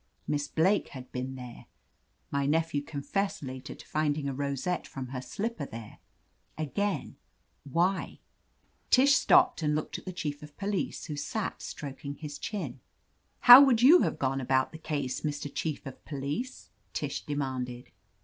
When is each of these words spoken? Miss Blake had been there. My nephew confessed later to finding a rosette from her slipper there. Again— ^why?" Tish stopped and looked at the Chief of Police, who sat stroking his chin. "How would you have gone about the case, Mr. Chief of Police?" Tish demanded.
Miss 0.27 0.47
Blake 0.47 0.87
had 0.97 1.11
been 1.11 1.35
there. 1.35 1.67
My 2.31 2.47
nephew 2.47 2.81
confessed 2.81 3.43
later 3.43 3.75
to 3.75 3.85
finding 3.87 4.27
a 4.27 4.33
rosette 4.33 4.87
from 4.87 5.09
her 5.09 5.21
slipper 5.21 5.67
there. 5.67 5.99
Again— 6.57 7.17
^why?" 7.71 8.17
Tish 8.89 9.13
stopped 9.13 9.61
and 9.61 9.75
looked 9.75 9.99
at 9.99 10.05
the 10.05 10.11
Chief 10.11 10.41
of 10.41 10.57
Police, 10.57 11.05
who 11.05 11.15
sat 11.15 11.61
stroking 11.61 12.15
his 12.15 12.39
chin. 12.39 12.79
"How 13.41 13.61
would 13.63 13.83
you 13.83 13.99
have 14.01 14.17
gone 14.17 14.41
about 14.41 14.71
the 14.71 14.79
case, 14.79 15.21
Mr. 15.21 15.53
Chief 15.53 15.85
of 15.85 16.03
Police?" 16.03 16.71
Tish 16.93 17.23
demanded. 17.23 17.91